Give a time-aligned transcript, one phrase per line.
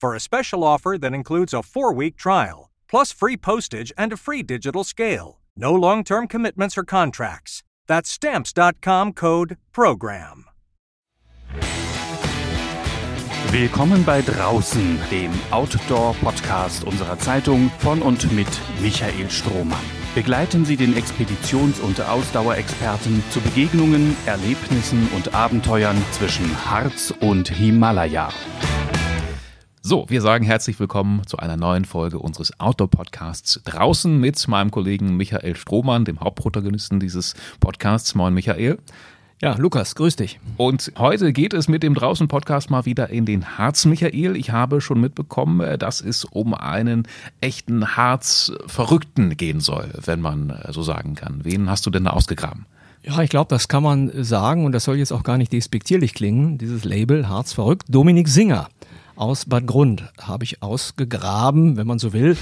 [0.00, 4.16] for a special offer that includes a four week trial, plus free postage and a
[4.16, 5.38] free digital scale.
[5.56, 7.62] No long term commitments or contracts.
[7.86, 10.46] That's stamps.com code PROGRAM.
[13.52, 18.48] Willkommen bei Draußen, dem Outdoor-Podcast unserer Zeitung von und mit
[18.82, 19.78] Michael Strohmann.
[20.14, 28.30] Begleiten Sie den Expeditions- und Ausdauerexperten zu Begegnungen, Erlebnissen und Abenteuern zwischen Harz und Himalaya.
[29.88, 35.16] So, wir sagen herzlich willkommen zu einer neuen Folge unseres Outdoor-Podcasts draußen mit meinem Kollegen
[35.16, 38.16] Michael Strohmann, dem Hauptprotagonisten dieses Podcasts.
[38.16, 38.78] Moin, Michael.
[39.40, 40.40] Ja, Lukas, grüß dich.
[40.56, 44.34] Und heute geht es mit dem Draußen-Podcast mal wieder in den Harz, Michael.
[44.34, 47.06] Ich habe schon mitbekommen, äh, dass es um einen
[47.40, 51.44] echten Harz-Verrückten gehen soll, wenn man äh, so sagen kann.
[51.44, 52.66] Wen hast du denn da ausgegraben?
[53.04, 56.12] Ja, ich glaube, das kann man sagen und das soll jetzt auch gar nicht despektierlich
[56.12, 57.84] klingen, dieses Label Harz verrückt.
[57.88, 58.66] Dominik Singer
[59.16, 62.36] aus Bad Grund habe ich ausgegraben, wenn man so will.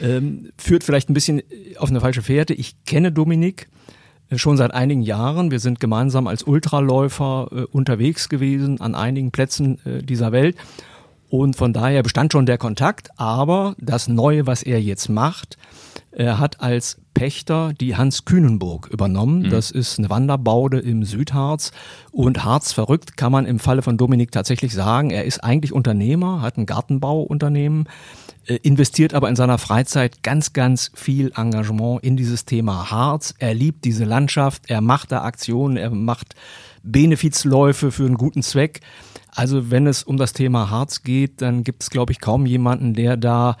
[0.00, 1.42] Ähm, führt vielleicht ein bisschen
[1.78, 2.54] auf eine falsche Fährte.
[2.54, 3.68] Ich kenne Dominik
[4.30, 5.50] äh, schon seit einigen Jahren.
[5.50, 10.56] Wir sind gemeinsam als Ultraläufer äh, unterwegs gewesen an einigen Plätzen äh, dieser Welt.
[11.28, 13.10] Und von daher bestand schon der Kontakt.
[13.16, 15.58] Aber das Neue, was er jetzt macht,
[16.12, 19.42] er hat als Pächter die Hans Kühnenburg übernommen.
[19.42, 19.50] Mhm.
[19.50, 21.70] Das ist eine Wanderbaude im Südharz.
[22.10, 25.10] Und Harz verrückt kann man im Falle von Dominik tatsächlich sagen.
[25.10, 27.88] Er ist eigentlich Unternehmer, hat ein Gartenbauunternehmen,
[28.46, 33.34] äh, investiert aber in seiner Freizeit ganz, ganz viel Engagement in dieses Thema Harz.
[33.38, 36.34] Er liebt diese Landschaft, er macht da Aktionen, er macht
[36.82, 38.80] Benefizläufe für einen guten Zweck.
[39.32, 42.94] Also wenn es um das Thema Harz geht, dann gibt es, glaube ich, kaum jemanden,
[42.94, 43.56] der da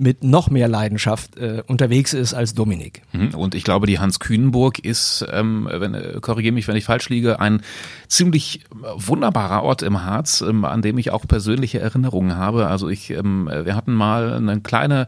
[0.00, 3.02] mit noch mehr Leidenschaft äh, unterwegs ist als Dominik.
[3.12, 3.34] Mhm.
[3.34, 7.10] Und ich glaube, die Hans Kühnenburg ist, ähm, wenn, äh, korrigiere mich, wenn ich falsch
[7.10, 7.60] liege, ein
[8.08, 8.64] ziemlich
[8.96, 12.68] wunderbarer Ort im Harz, ähm, an dem ich auch persönliche Erinnerungen habe.
[12.68, 15.06] Also ich, ähm, wir hatten mal eine kleine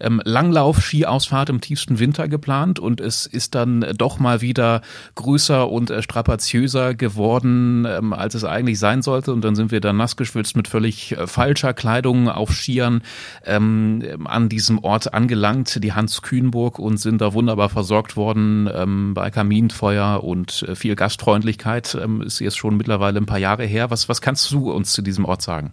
[0.00, 4.82] ähm, Langlauf-Skiausfahrt im tiefsten Winter geplant und es ist dann doch mal wieder
[5.14, 9.32] größer und äh, strapaziöser geworden, ähm, als es eigentlich sein sollte.
[9.32, 13.00] Und dann sind wir dann nass geschwitzt mit völlig äh, falscher Kleidung auf Skiern
[13.46, 19.14] ähm, an diesem Ort angelangt, die Hans Kühnburg, und sind da wunderbar versorgt worden ähm,
[19.14, 21.96] bei Kaminfeuer und äh, viel Gastfreundlichkeit.
[22.00, 23.90] Ähm, ist jetzt schon mittlerweile ein paar Jahre her.
[23.90, 25.72] Was, was kannst du uns zu diesem Ort sagen?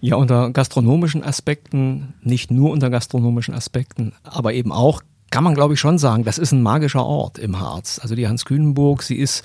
[0.00, 5.74] Ja, unter gastronomischen Aspekten, nicht nur unter gastronomischen Aspekten, aber eben auch, kann man glaube
[5.74, 8.00] ich schon sagen, das ist ein magischer Ort im Harz.
[8.02, 9.44] Also die Hans Kühnenburg, sie ist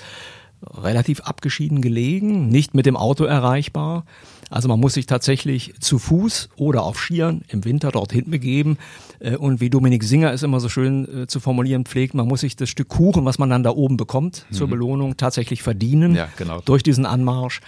[0.62, 4.04] relativ abgeschieden gelegen, nicht mit dem Auto erreichbar.
[4.50, 8.78] Also man muss sich tatsächlich zu Fuß oder auf Skiern im Winter dorthin begeben.
[9.20, 12.40] Äh, und wie Dominik Singer es immer so schön äh, zu formulieren pflegt, man muss
[12.40, 14.54] sich das Stück Kuchen, was man dann da oben bekommt, mhm.
[14.54, 16.60] zur Belohnung tatsächlich verdienen ja, genau.
[16.64, 17.60] durch diesen Anmarsch.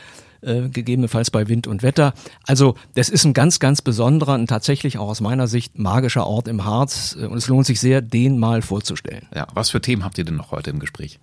[0.43, 2.15] Äh, gegebenenfalls bei Wind und Wetter.
[2.47, 6.49] Also das ist ein ganz, ganz besonderer und tatsächlich auch aus meiner Sicht magischer Ort
[6.49, 9.29] im Harz und es lohnt sich sehr, den mal vorzustellen.
[9.35, 11.19] Ja, was für Themen habt ihr denn noch heute im Gespräch?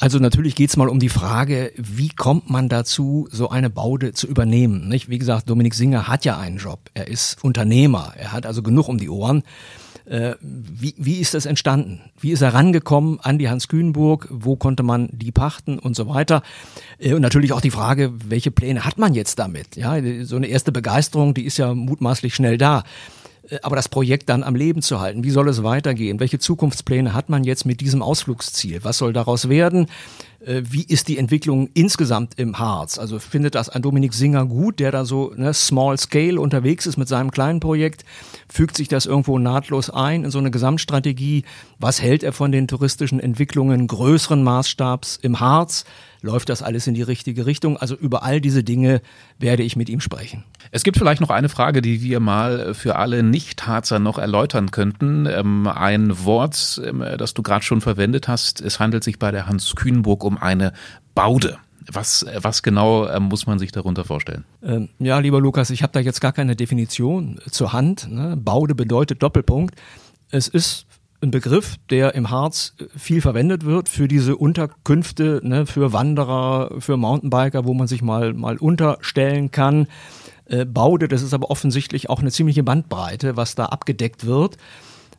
[0.00, 4.28] Also natürlich geht's mal um die Frage, wie kommt man dazu, so eine Baude zu
[4.28, 4.88] übernehmen?
[4.88, 5.08] Nicht?
[5.08, 6.78] Wie gesagt, Dominik Singer hat ja einen Job.
[6.94, 8.12] Er ist Unternehmer.
[8.16, 9.42] Er hat also genug um die Ohren.
[10.08, 12.00] Äh, wie, wie ist das entstanden?
[12.18, 14.28] Wie ist er rangekommen an die Hans Kühnburg?
[14.30, 16.42] Wo konnte man die pachten und so weiter?
[16.98, 19.76] Äh, und natürlich auch die Frage, welche Pläne hat man jetzt damit?
[19.76, 22.84] Ja, so eine erste Begeisterung, die ist ja mutmaßlich schnell da.
[23.48, 25.24] Äh, aber das Projekt dann am Leben zu halten.
[25.24, 26.20] Wie soll es weitergehen?
[26.20, 28.84] Welche Zukunftspläne hat man jetzt mit diesem Ausflugsziel?
[28.84, 29.88] Was soll daraus werden?
[30.40, 32.98] Äh, wie ist die Entwicklung insgesamt im Harz?
[32.98, 36.96] Also findet das ein Dominik Singer gut, der da so ne, small scale unterwegs ist
[36.96, 38.04] mit seinem kleinen Projekt?
[38.48, 41.44] Fügt sich das irgendwo nahtlos ein in so eine Gesamtstrategie?
[41.78, 45.84] Was hält er von den touristischen Entwicklungen größeren Maßstabs im Harz?
[46.22, 47.76] läuft das alles in die richtige Richtung.
[47.76, 49.00] Also über all diese Dinge
[49.38, 50.44] werde ich mit ihm sprechen.
[50.70, 55.26] Es gibt vielleicht noch eine Frage, die wir mal für alle Nicht-Harzer noch erläutern könnten.
[55.26, 58.60] Ähm, ein Wort, ähm, das du gerade schon verwendet hast.
[58.60, 60.72] Es handelt sich bei der Hans Kühnburg um eine
[61.14, 61.58] Baude.
[61.90, 64.44] Was, was genau äh, muss man sich darunter vorstellen?
[64.62, 68.08] Ähm, ja, lieber Lukas, ich habe da jetzt gar keine Definition zur Hand.
[68.10, 68.36] Ne?
[68.36, 69.74] Baude bedeutet Doppelpunkt.
[70.30, 70.86] Es ist
[71.20, 76.96] ein Begriff, der im Harz viel verwendet wird für diese Unterkünfte, ne, für Wanderer, für
[76.96, 79.88] Mountainbiker, wo man sich mal, mal unterstellen kann.
[80.44, 84.58] Äh, Baude, das ist aber offensichtlich auch eine ziemliche Bandbreite, was da abgedeckt wird.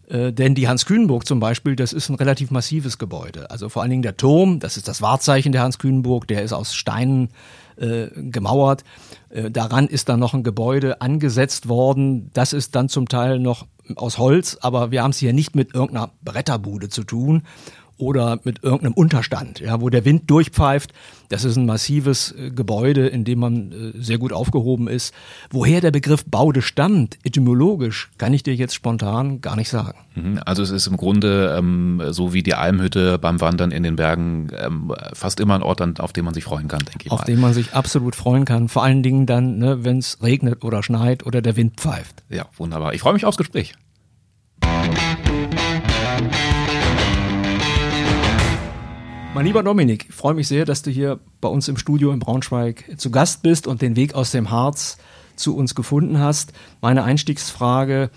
[0.10, 3.52] Äh, denn die Hans Kühnenburg zum Beispiel, das ist ein relativ massives Gebäude.
[3.52, 6.52] Also vor allen Dingen der Turm, das ist das Wahrzeichen der Hans Kühnenburg, der ist
[6.52, 7.30] aus Steinen
[7.78, 8.84] äh, gemauert.
[9.30, 12.32] Äh, daran ist dann noch ein Gebäude angesetzt worden.
[12.34, 15.74] Das ist dann zum Teil noch aus Holz, aber wir haben es hier nicht mit
[15.74, 17.44] irgendeiner Bretterbude zu tun
[18.00, 20.94] oder mit irgendeinem Unterstand, ja, wo der Wind durchpfeift.
[21.30, 25.14] Das ist ein massives äh, Gebäude, in dem man äh, sehr gut aufgehoben ist.
[25.52, 30.00] Woher der Begriff Baude stammt, etymologisch, kann ich dir jetzt spontan gar nicht sagen.
[30.16, 33.96] Mhm, also es ist im Grunde ähm, so wie die Almhütte beim Wandern in den
[33.96, 37.20] Bergen ähm, fast immer ein Ort, auf den man sich freuen kann, denke ich Auf
[37.20, 37.26] mal.
[37.26, 38.70] den man sich absolut freuen kann.
[38.70, 42.24] Vor allen Dingen dann, ne, wenn es regnet oder schneit oder der Wind pfeift.
[42.30, 42.94] Ja, wunderbar.
[42.94, 43.74] Ich freue mich aufs Gespräch.
[49.36, 52.20] Mein lieber Dominik, ich freue mich sehr, dass du hier bei uns im Studio in
[52.20, 54.98] Braunschweig zu Gast bist und den Weg aus dem Harz
[55.36, 56.52] zu uns gefunden hast.
[56.82, 58.10] Meine Einstiegsfrage,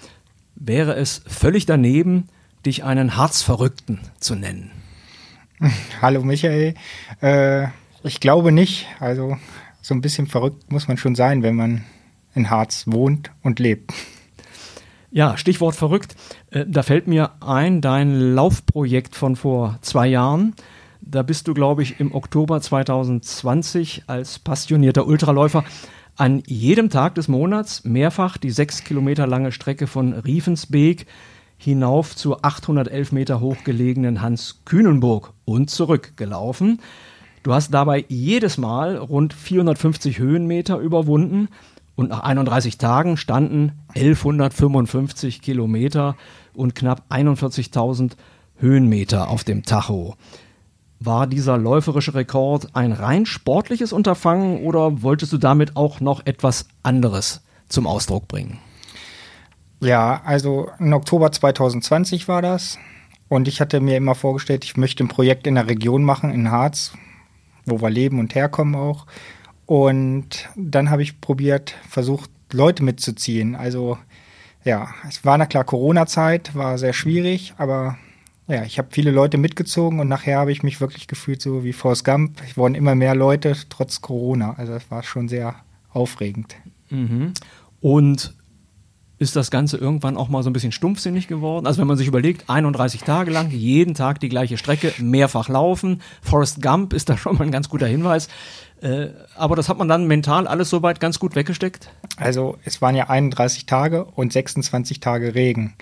[0.57, 2.29] wäre es völlig daneben,
[2.65, 4.71] dich einen Harzverrückten zu nennen?
[6.03, 6.75] Hallo Michael,
[7.21, 7.67] äh,
[8.03, 8.87] ich glaube nicht.
[8.99, 9.37] Also
[9.83, 11.85] so ein bisschen verrückt muss man schon sein, wenn man
[12.35, 13.93] in Harz wohnt und lebt.
[15.11, 16.17] Ja, Stichwort verrückt.
[16.51, 20.55] Äh, da fällt mir ein, dein Laufprojekt von vor zwei Jahren.
[21.05, 25.65] Da bist du, glaube ich, im Oktober 2020 als passionierter Ultraläufer
[26.17, 31.07] an jedem Tag des Monats mehrfach die sechs Kilometer lange Strecke von Riefensbeek
[31.57, 36.81] hinauf zur 811 Meter hochgelegenen Hans-Kühnenburg und zurück gelaufen.
[37.43, 41.49] Du hast dabei jedes Mal rund 450 Höhenmeter überwunden
[41.97, 46.17] und nach 31 Tagen standen 1155 Kilometer
[46.55, 48.13] und knapp 41.000
[48.59, 50.15] Höhenmeter auf dem Tacho.
[51.05, 56.69] War dieser läuferische Rekord ein rein sportliches Unterfangen oder wolltest du damit auch noch etwas
[56.85, 58.59] anderes zum Ausdruck bringen?
[59.81, 62.79] Ja, also im Oktober 2020 war das.
[63.29, 66.53] Und ich hatte mir immer vorgestellt, ich möchte ein Projekt in der Region machen, in
[66.53, 66.93] Harz,
[67.67, 69.07] wo wir leben und herkommen auch.
[69.67, 73.57] Und dann habe ich probiert, versucht, Leute mitzuziehen.
[73.57, 73.99] Also
[74.63, 77.97] ja, es war na klar Corona-Zeit, war sehr schwierig, aber
[78.49, 81.73] ja, ich habe viele Leute mitgezogen und nachher habe ich mich wirklich gefühlt so wie
[81.73, 82.43] Forrest Gump.
[82.49, 84.55] Es wurden immer mehr Leute trotz Corona.
[84.55, 85.57] Also es war schon sehr
[85.91, 86.57] aufregend.
[86.91, 87.33] Mhm.
[87.81, 88.35] Und
[89.19, 91.67] ist das Ganze irgendwann auch mal so ein bisschen stumpfsinnig geworden?
[91.67, 96.03] Also wenn man sich überlegt, 31 Tage lang, jeden Tag die gleiche Strecke, mehrfach laufen.
[96.21, 98.29] Forrest Gump ist da schon mal ein ganz guter Hinweis.
[98.81, 101.91] Äh, aber das hat man dann mental alles soweit ganz gut weggesteckt?
[102.17, 105.75] Also es waren ja 31 Tage und 26 Tage Regen.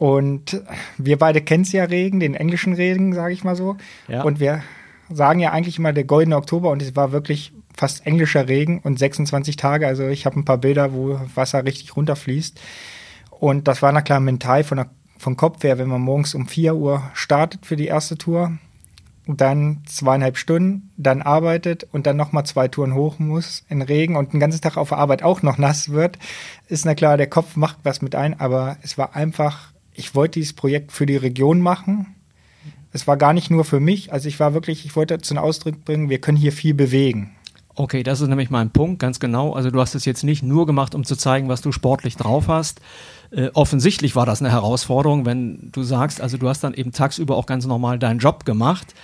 [0.00, 0.62] Und
[0.96, 3.76] wir beide kennen es ja Regen, den englischen Regen, sage ich mal so.
[4.08, 4.22] Ja.
[4.22, 4.62] Und wir
[5.10, 8.98] sagen ja eigentlich immer der goldene Oktober und es war wirklich fast englischer Regen und
[8.98, 9.86] 26 Tage.
[9.86, 12.58] Also ich habe ein paar Bilder, wo Wasser richtig runterfließt.
[13.28, 14.86] Und das war na klar mental von der,
[15.18, 18.56] vom Kopf her, wenn man morgens um 4 Uhr startet für die erste Tour,
[19.26, 24.32] dann zweieinhalb Stunden, dann arbeitet und dann nochmal zwei Touren hoch muss in Regen und
[24.32, 26.18] den ganzen Tag auf der Arbeit auch noch nass wird,
[26.68, 30.40] ist na klar, der Kopf macht was mit ein, aber es war einfach ich wollte
[30.40, 32.14] dieses Projekt für die Region machen.
[32.92, 35.84] Es war gar nicht nur für mich, also ich war wirklich, ich wollte zum Ausdruck
[35.84, 37.30] bringen, wir können hier viel bewegen.
[37.76, 39.52] Okay, das ist nämlich mein Punkt, ganz genau.
[39.52, 42.48] Also du hast es jetzt nicht nur gemacht, um zu zeigen, was du sportlich drauf
[42.48, 42.80] hast.
[43.30, 47.36] Äh, offensichtlich war das eine Herausforderung, wenn du sagst, also du hast dann eben tagsüber
[47.36, 48.94] auch ganz normal deinen Job gemacht.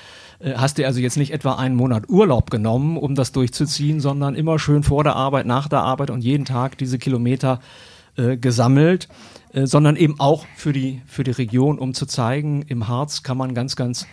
[0.40, 4.34] Äh, hast dir also jetzt nicht etwa einen Monat Urlaub genommen, um das durchzuziehen, sondern
[4.34, 7.60] immer schön vor der Arbeit, nach der Arbeit und jeden Tag diese Kilometer
[8.16, 9.08] äh, gesammelt.
[9.56, 13.38] Äh, sondern eben auch für die, für die Region, um zu zeigen, im Harz kann
[13.38, 14.06] man ganz, ganz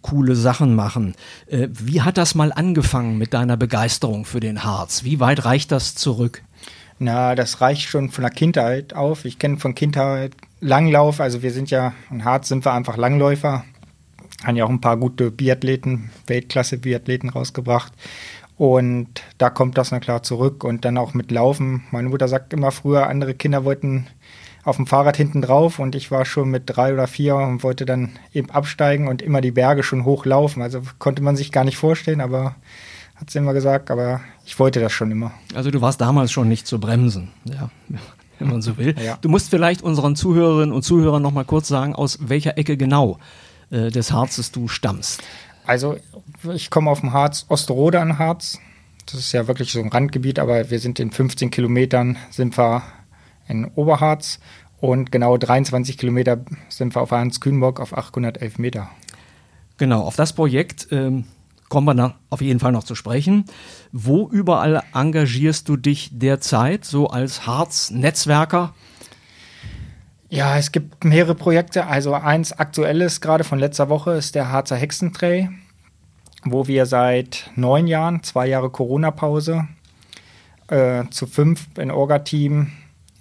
[0.00, 1.14] coole Sachen machen.
[1.46, 5.04] Äh, wie hat das mal angefangen mit deiner Begeisterung für den Harz?
[5.04, 6.42] Wie weit reicht das zurück?
[6.98, 9.26] Na, das reicht schon von der Kindheit auf.
[9.26, 13.64] Ich kenne von Kindheit Langlauf, also wir sind ja, in Harz sind wir einfach Langläufer.
[14.44, 17.92] Haben ja auch ein paar gute Biathleten, Weltklasse-Biathleten rausgebracht.
[18.56, 20.64] Und da kommt das na klar zurück.
[20.64, 21.84] Und dann auch mit Laufen.
[21.90, 24.06] Meine Mutter sagt immer früher, andere Kinder wollten
[24.66, 27.86] auf dem Fahrrad hinten drauf und ich war schon mit drei oder vier und wollte
[27.86, 30.60] dann eben absteigen und immer die Berge schon hochlaufen.
[30.60, 32.56] Also konnte man sich gar nicht vorstellen, aber
[33.14, 35.30] hat sie immer gesagt, aber ich wollte das schon immer.
[35.54, 37.70] Also du warst damals schon nicht zu bremsen, ja.
[38.40, 38.96] wenn man so will.
[39.00, 39.16] Ja.
[39.20, 43.18] Du musst vielleicht unseren Zuhörerinnen und Zuhörern noch mal kurz sagen, aus welcher Ecke genau
[43.70, 45.22] äh, des Harzes du stammst.
[45.64, 45.96] Also
[46.52, 48.58] ich komme auf dem Harz, Osterode an Harz.
[49.06, 52.82] Das ist ja wirklich so ein Randgebiet, aber wir sind in 15 Kilometern sind wir
[53.48, 54.40] in Oberharz
[54.78, 56.38] und genau 23 Kilometer
[56.68, 58.90] sind wir auf Hans Kühnburg auf 811 Meter.
[59.78, 61.24] Genau, auf das Projekt ähm,
[61.68, 63.44] kommen wir nach, auf jeden Fall noch zu sprechen.
[63.92, 68.74] Wo überall engagierst du dich derzeit, so als Harz-Netzwerker?
[70.28, 71.86] Ja, es gibt mehrere Projekte.
[71.86, 75.50] Also eins aktuelles, gerade von letzter Woche, ist der Harzer Hexentray,
[76.44, 79.68] wo wir seit neun Jahren, zwei Jahre Corona-Pause,
[80.68, 82.72] äh, zu fünf in Orga-Team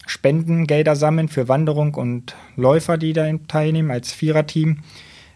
[0.05, 4.79] Spendengelder sammeln für Wanderung und Läufer, die da teilnehmen, als Viererteam.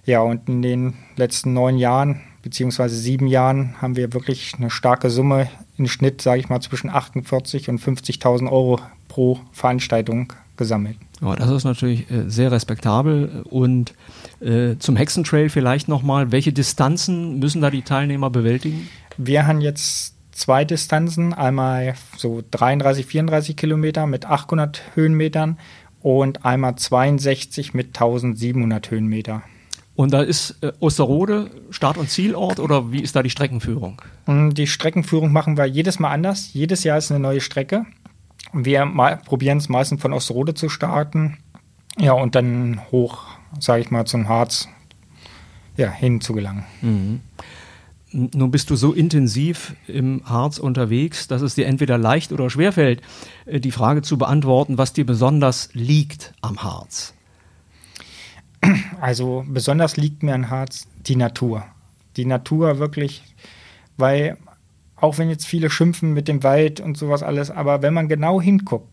[0.05, 5.09] Ja, und in den letzten neun Jahren beziehungsweise sieben Jahren haben wir wirklich eine starke
[5.09, 10.97] Summe im Schnitt, sage ich mal, zwischen 48 und 50.000 Euro pro Veranstaltung gesammelt.
[11.21, 13.43] Ja, das ist natürlich äh, sehr respektabel.
[13.49, 13.93] Und
[14.39, 18.88] äh, zum Hexentrail vielleicht nochmal, welche Distanzen müssen da die Teilnehmer bewältigen?
[19.17, 25.60] Wir haben jetzt zwei Distanzen, einmal so 33, 34 Kilometer mit 800 Höhenmetern
[26.01, 29.43] und einmal 62 mit 1700 Höhenmeter.
[29.96, 34.01] Und da ist äh, Osterode Start- und Zielort oder wie ist da die Streckenführung?
[34.27, 36.53] Mm, die Streckenführung machen wir jedes Mal anders.
[36.53, 37.86] Jedes Jahr ist eine neue Strecke.
[38.53, 38.86] Wir
[39.25, 41.38] probieren es meistens von Osterode zu starten.
[41.98, 43.25] Ja, und dann hoch,
[43.60, 44.69] sage ich mal, zum Harz
[45.75, 46.65] ja, hin zu gelangen.
[46.81, 47.19] Mhm.
[48.11, 52.71] Nun bist du so intensiv im Harz unterwegs, dass es dir entweder leicht oder schwer
[52.71, 53.01] fällt,
[53.45, 57.13] äh, die Frage zu beantworten, was dir besonders liegt am Harz.
[58.99, 61.65] Also besonders liegt mir an Harz die Natur.
[62.17, 63.23] Die Natur wirklich,
[63.97, 64.37] weil
[64.95, 68.41] auch wenn jetzt viele schimpfen mit dem Wald und sowas alles, aber wenn man genau
[68.41, 68.87] hinguckt,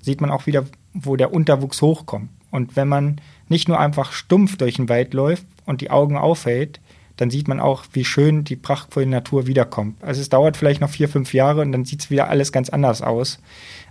[0.00, 2.30] sieht man auch wieder, wo der Unterwuchs hochkommt.
[2.50, 6.80] Und wenn man nicht nur einfach stumpf durch den Wald läuft und die Augen aufhält,
[7.16, 10.02] dann sieht man auch, wie schön die prachtvolle Natur wiederkommt.
[10.02, 12.68] Also es dauert vielleicht noch vier, fünf Jahre und dann sieht es wieder alles ganz
[12.68, 13.38] anders aus.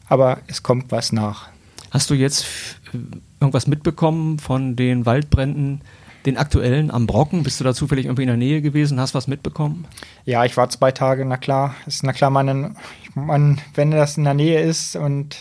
[0.08, 1.50] Aber es kommt was nach.
[1.92, 2.46] Hast du jetzt
[3.40, 5.82] irgendwas mitbekommen von den Waldbränden,
[6.26, 7.44] den aktuellen am Brocken?
[7.44, 9.00] Bist du da zufällig irgendwie in der Nähe gewesen?
[9.00, 9.86] Hast was mitbekommen?
[10.26, 11.76] Ja, ich war zwei Tage, na klar.
[11.86, 12.76] Ist na klar, man,
[13.16, 15.38] man, wenn das in der Nähe ist und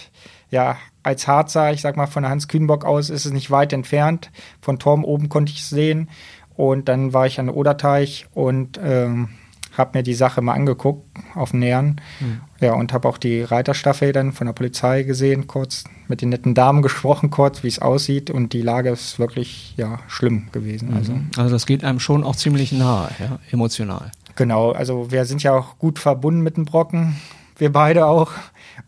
[0.51, 3.73] ja, als Harzer, ich sag mal von der Hans Kühnbock aus, ist es nicht weit
[3.73, 4.31] entfernt.
[4.61, 6.09] Von Torm oben konnte ich es sehen.
[6.55, 9.29] Und dann war ich an der Oderteich und ähm,
[9.77, 12.01] habe mir die Sache mal angeguckt auf Nähern.
[12.21, 12.41] Mhm.
[12.61, 16.55] Ja, und habe auch die Reiterstaffel dann von der Polizei gesehen, kurz mit den netten
[16.55, 18.31] Damen gesprochen, kurz, wie es aussieht.
[18.31, 20.91] Und die Lage ist wirklich ja, schlimm gewesen.
[20.91, 20.97] Mhm.
[20.97, 21.15] Also.
[21.37, 24.13] also das geht einem schon auch ziemlich nahe, ja, emotional.
[24.37, 27.17] Genau, also wir sind ja auch gut verbunden mit dem Brocken,
[27.59, 28.33] wir beide auch.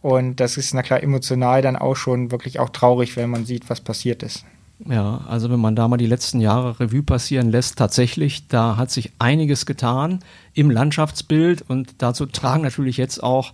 [0.01, 3.69] Und das ist na klar emotional dann auch schon wirklich auch traurig, wenn man sieht,
[3.71, 4.45] was passiert ist.
[4.81, 8.91] Ja, also wenn man da mal die letzten Jahre Revue passieren lässt, tatsächlich, da hat
[8.91, 10.19] sich einiges getan
[10.53, 13.53] im Landschaftsbild und dazu tragen natürlich jetzt auch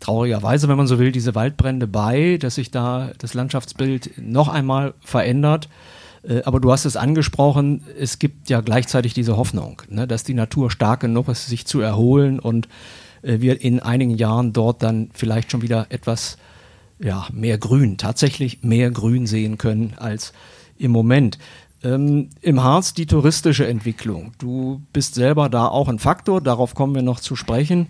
[0.00, 4.94] traurigerweise, wenn man so will, diese Waldbrände bei, dass sich da das Landschaftsbild noch einmal
[5.00, 5.68] verändert.
[6.22, 10.34] Äh, aber du hast es angesprochen, es gibt ja gleichzeitig diese Hoffnung, ne, dass die
[10.34, 12.68] Natur stark genug ist, sich zu erholen und
[13.22, 16.36] äh, wir in einigen Jahren dort dann vielleicht schon wieder etwas
[16.98, 20.32] ja, mehr Grün, tatsächlich mehr Grün sehen können als
[20.78, 21.38] im Moment.
[21.84, 24.32] Ähm, Im Harz die touristische Entwicklung.
[24.38, 27.86] Du bist selber da auch ein Faktor, darauf kommen wir noch zu sprechen.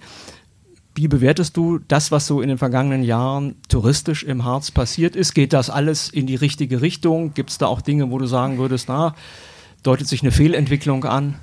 [0.95, 5.33] Wie bewertest du das, was so in den vergangenen Jahren touristisch im Harz passiert ist?
[5.33, 7.33] Geht das alles in die richtige Richtung?
[7.35, 9.15] Gibt es da auch Dinge, wo du sagen würdest, na,
[9.85, 11.37] deutet sich eine Fehlentwicklung an?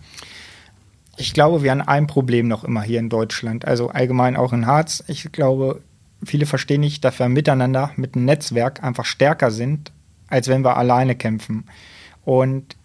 [1.18, 4.66] Ich glaube, wir haben ein Problem noch immer hier in Deutschland, also allgemein auch in
[4.66, 5.04] Harz.
[5.08, 5.82] Ich glaube,
[6.26, 9.92] viele verstehen nicht, dass wir miteinander mit einem Netzwerk einfach stärker sind,
[10.28, 11.66] als wenn wir alleine kämpfen.
[12.24, 12.76] Und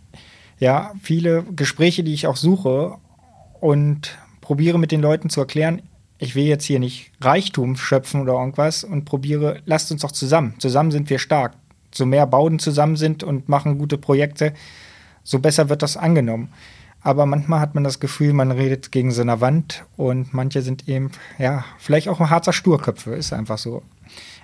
[0.58, 2.96] ja, viele Gespräche, die ich auch suche
[3.60, 5.82] und probiere mit den Leuten zu erklären,
[6.18, 10.54] ich will jetzt hier nicht Reichtum schöpfen oder irgendwas und probiere, lasst uns doch zusammen.
[10.58, 11.54] Zusammen sind wir stark.
[11.92, 14.52] So mehr Bauden zusammen sind und machen gute Projekte,
[15.24, 16.52] so besser wird das angenommen.
[17.02, 20.88] Aber manchmal hat man das Gefühl, man redet gegen so eine Wand und manche sind
[20.88, 23.82] eben, ja, vielleicht auch ein Harzer Sturköpfe, ist einfach so.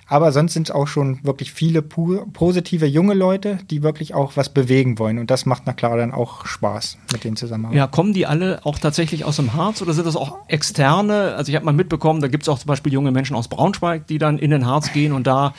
[0.09, 4.47] Aber sonst sind es auch schon wirklich viele positive junge Leute, die wirklich auch was
[4.49, 5.19] bewegen wollen.
[5.19, 7.73] Und das macht na klar dann auch Spaß mit denen zusammen.
[7.73, 11.35] Ja, kommen die alle auch tatsächlich aus dem Harz oder sind das auch externe?
[11.35, 14.07] Also ich habe mal mitbekommen, da gibt es auch zum Beispiel junge Menschen aus Braunschweig,
[14.07, 15.53] die dann in den Harz gehen und da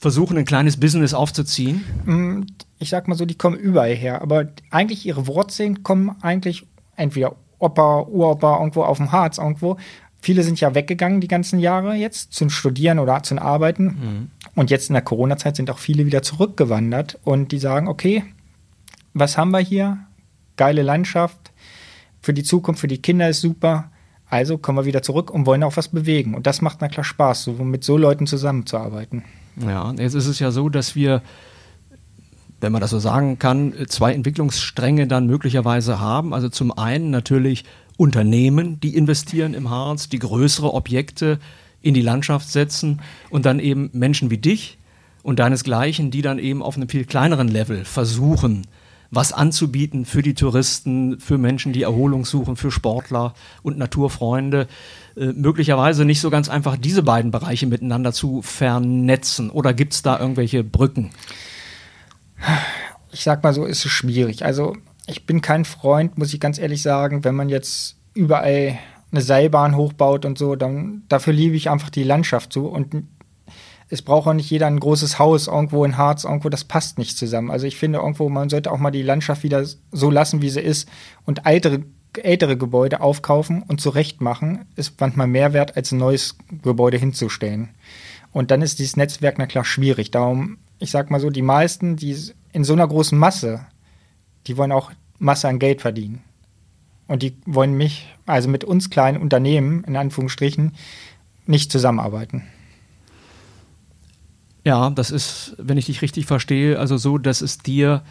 [0.00, 2.46] versuchen, ein kleines Business aufzuziehen?
[2.78, 4.22] Ich sag mal so, die kommen überall her.
[4.22, 6.66] Aber eigentlich ihre Wurzeln kommen eigentlich
[6.96, 9.76] entweder Opa, Uropa irgendwo auf dem Harz irgendwo.
[10.20, 13.84] viele sind ja weggegangen die ganzen Jahre jetzt zum Studieren oder zum Arbeiten.
[13.84, 14.30] Mhm.
[14.54, 18.24] Und jetzt in der Corona-Zeit sind auch viele wieder zurückgewandert und die sagen, okay,
[19.14, 19.98] was haben wir hier?
[20.56, 21.52] Geile Landschaft,
[22.20, 23.90] für die Zukunft, für die Kinder ist super.
[24.28, 26.34] Also kommen wir wieder zurück und wollen auch was bewegen.
[26.34, 29.24] Und das macht na klar Spaß, so mit so Leuten zusammenzuarbeiten.
[29.56, 31.22] Ja, jetzt ist es ja so, dass wir,
[32.60, 36.34] wenn man das so sagen kann, zwei Entwicklungsstränge dann möglicherweise haben.
[36.34, 37.64] Also zum einen natürlich
[37.96, 41.38] Unternehmen, die investieren im Harz, die größere Objekte
[41.82, 43.00] in die Landschaft setzen
[43.30, 44.78] und dann eben Menschen wie dich
[45.22, 48.66] und deinesgleichen, die dann eben auf einem viel kleineren Level versuchen,
[49.10, 54.68] was anzubieten für die Touristen, für Menschen, die Erholung suchen, für Sportler und Naturfreunde.
[55.16, 59.50] Äh, möglicherweise nicht so ganz einfach, diese beiden Bereiche miteinander zu vernetzen.
[59.50, 61.10] Oder gibt es da irgendwelche Brücken?
[63.12, 64.44] Ich sag mal so, ist es schwierig.
[64.44, 64.76] Also
[65.06, 68.78] ich bin kein Freund, muss ich ganz ehrlich sagen, wenn man jetzt überall
[69.10, 73.04] eine Seilbahn hochbaut und so, dann dafür liebe ich einfach die Landschaft so und
[73.90, 77.16] es braucht auch nicht jeder ein großes Haus irgendwo in Harz, irgendwo, das passt nicht
[77.16, 77.50] zusammen.
[77.50, 80.60] Also ich finde irgendwo, man sollte auch mal die Landschaft wieder so lassen, wie sie
[80.60, 80.88] ist
[81.24, 81.84] und ältere,
[82.22, 87.70] ältere Gebäude aufkaufen und zurechtmachen, ist manchmal mehr wert, als ein neues Gebäude hinzustellen.
[88.32, 90.10] Und dann ist dieses Netzwerk na klar schwierig.
[90.10, 92.16] Darum, ich sag mal so, die meisten, die
[92.52, 93.66] in so einer großen Masse,
[94.46, 96.22] die wollen auch Masse an Geld verdienen.
[97.06, 100.72] Und die wollen mich, also mit uns kleinen Unternehmen, in Anführungsstrichen,
[101.46, 102.44] nicht zusammenarbeiten.
[104.64, 108.02] Ja, das ist, wenn ich dich richtig verstehe, also so, dass es dir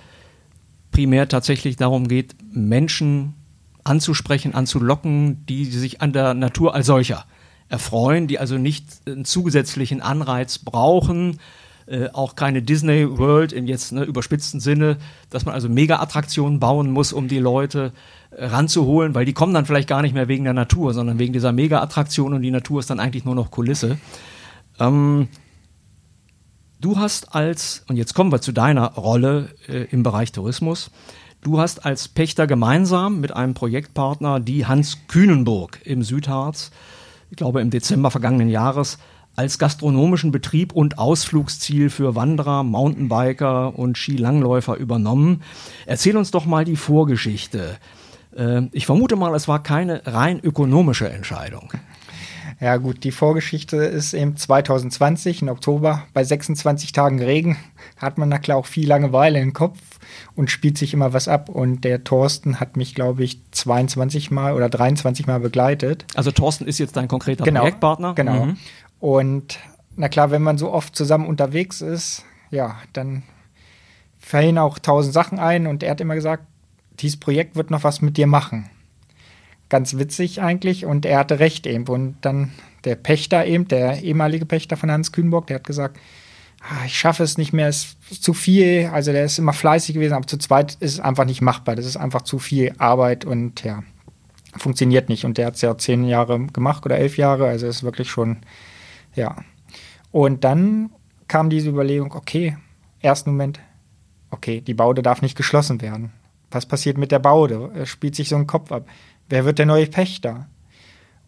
[0.92, 3.36] primär tatsächlich darum geht, Menschen
[3.84, 7.26] anzusprechen, anzulocken, die sich an der Natur als solcher
[7.70, 11.40] erfreuen, die also nicht einen zusätzlichen Anreiz brauchen,
[11.88, 14.98] äh, auch keine Disney World im jetzt ne, überspitzten Sinne,
[15.30, 17.94] dass man also Mega-Attraktionen bauen muss, um die Leute
[18.32, 21.32] äh, ranzuholen, weil die kommen dann vielleicht gar nicht mehr wegen der Natur, sondern wegen
[21.32, 23.98] dieser Mega-Attraktion und die Natur ist dann eigentlich nur noch Kulisse.
[24.80, 25.30] Ähm,
[26.82, 30.92] du hast als, und jetzt kommen wir zu deiner Rolle äh, im Bereich Tourismus,
[31.42, 36.72] du hast als Pächter gemeinsam mit einem Projektpartner die Hans Kühnenburg im Südharz,
[37.30, 38.98] ich glaube im Dezember vergangenen Jahres,
[39.38, 45.44] als gastronomischen Betrieb und Ausflugsziel für Wanderer, Mountainbiker und Skilangläufer übernommen.
[45.86, 47.78] Erzähl uns doch mal die Vorgeschichte.
[48.36, 51.72] Äh, ich vermute mal, es war keine rein ökonomische Entscheidung.
[52.60, 57.58] Ja gut, die Vorgeschichte ist eben 2020 im Oktober bei 26 Tagen Regen
[57.98, 59.78] hat man na klar auch viel Langeweile im Kopf
[60.36, 61.50] und spielt sich immer was ab.
[61.50, 66.06] Und der Thorsten hat mich, glaube ich, 22 Mal oder 23 Mal begleitet.
[66.16, 68.16] Also Thorsten ist jetzt dein konkreter genau, Projektpartner?
[68.16, 68.46] Genau.
[68.46, 68.58] Mhm.
[69.00, 69.60] Und
[69.96, 73.24] na klar, wenn man so oft zusammen unterwegs ist, ja, dann
[74.20, 76.44] fallen auch tausend Sachen ein und er hat immer gesagt,
[77.00, 78.70] dieses Projekt wird noch was mit dir machen.
[79.70, 81.88] Ganz witzig eigentlich und er hatte recht eben.
[81.88, 82.52] Und dann
[82.84, 86.00] der Pächter eben, der ehemalige Pächter von Hans Kühnburg, der hat gesagt,
[86.62, 88.90] ah, ich schaffe es nicht mehr, es ist zu viel.
[88.92, 91.76] Also der ist immer fleißig gewesen, aber zu zweit ist es einfach nicht machbar.
[91.76, 93.84] Das ist einfach zu viel Arbeit und ja,
[94.56, 95.26] funktioniert nicht.
[95.26, 98.38] Und der hat es ja zehn Jahre gemacht oder elf Jahre, also ist wirklich schon
[99.16, 99.36] ja.
[100.12, 100.92] Und dann
[101.28, 102.58] kam diese Überlegung, okay,
[103.02, 103.60] ersten Moment,
[104.32, 106.12] okay, die Baude darf nicht geschlossen werden.
[106.52, 107.72] Was passiert mit der Baude?
[107.76, 108.88] Es spielt sich so ein Kopf ab.
[109.30, 110.48] Wer wird der neue Pächter?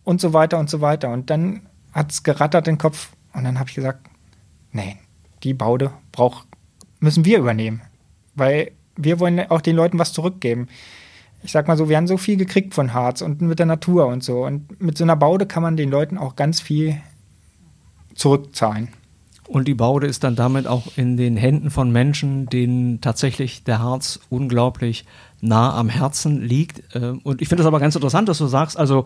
[0.04, 1.10] Und so weiter und so weiter.
[1.10, 1.62] Und dann
[1.92, 3.12] hat es gerattert den Kopf.
[3.34, 4.08] Und dann habe ich gesagt,
[4.72, 4.98] nee,
[5.44, 6.46] die Baude brauch,
[7.00, 7.82] müssen wir übernehmen.
[8.36, 10.68] Weil wir wollen auch den Leuten was zurückgeben.
[11.44, 14.08] Ich sag mal so, wir haben so viel gekriegt von Harz und mit der Natur
[14.08, 14.46] und so.
[14.46, 17.02] Und mit so einer Baude kann man den Leuten auch ganz viel
[18.20, 18.90] zurückzahlen.
[19.48, 23.80] Und die Baude ist dann damit auch in den Händen von Menschen, denen tatsächlich der
[23.80, 25.06] Harz unglaublich
[25.42, 26.96] nah am Herzen liegt.
[26.96, 29.06] Ähm, und ich finde es aber ganz interessant, dass du sagst, also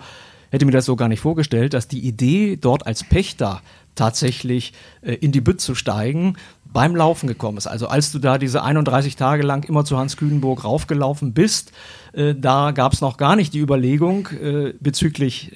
[0.49, 3.61] hätte mir das so gar nicht vorgestellt, dass die Idee, dort als Pächter
[3.95, 7.67] tatsächlich äh, in die Bütt zu steigen, beim Laufen gekommen ist.
[7.67, 11.71] Also als du da diese 31 Tage lang immer zu Hans Kühnenburg raufgelaufen bist,
[12.11, 15.53] äh, da gab es noch gar nicht die Überlegung äh, bezüglich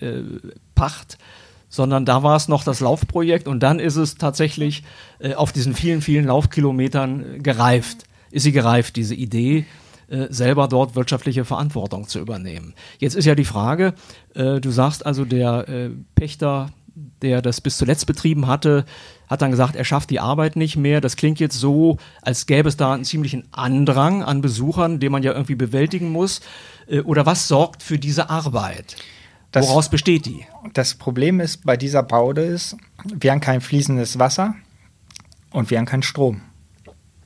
[0.76, 1.18] Pacht
[1.70, 4.84] sondern da war es noch das Laufprojekt und dann ist es tatsächlich
[5.20, 8.06] äh, auf diesen vielen, vielen Laufkilometern gereift.
[8.32, 9.66] Ist sie gereift, diese Idee,
[10.10, 12.74] äh, selber dort wirtschaftliche Verantwortung zu übernehmen.
[13.00, 13.94] Jetzt ist ja die Frage,
[14.36, 16.72] äh, du sagst also, der äh, Pächter,
[17.22, 18.86] der das bis zuletzt betrieben hatte,
[19.28, 21.02] hat dann gesagt, er schafft die Arbeit nicht mehr.
[21.02, 25.24] Das klingt jetzt so, als gäbe es da einen ziemlichen Andrang an Besuchern, den man
[25.24, 26.40] ja irgendwie bewältigen muss.
[26.88, 28.96] Äh, oder was sorgt für diese Arbeit?
[29.60, 30.46] Das, Woraus besteht die?
[30.74, 34.56] Das Problem ist bei dieser Baude ist, wir haben kein fließendes Wasser
[35.52, 36.42] und wir haben keinen Strom.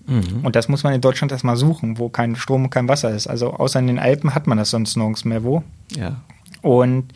[0.06, 0.44] Mhm.
[0.44, 3.28] Und das muss man in Deutschland erstmal suchen, wo kein Strom und kein Wasser ist.
[3.28, 5.64] Also außer in den Alpen hat man das sonst nirgends mehr wo.
[5.96, 6.22] Ja.
[6.62, 7.14] Und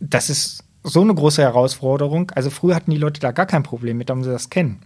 [0.00, 2.30] das ist so eine große Herausforderung.
[2.32, 4.80] Also früher hatten die Leute da gar kein Problem mit, darum sie das kennen.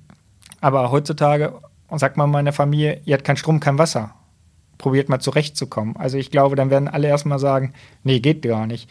[0.60, 1.54] Aber heutzutage
[1.94, 4.14] sagt man meiner Familie, ihr habt keinen Strom, kein Wasser.
[4.78, 5.96] Probiert mal zurechtzukommen.
[5.96, 7.72] Also ich glaube, dann werden alle erstmal sagen,
[8.04, 8.88] nee, geht gar nicht.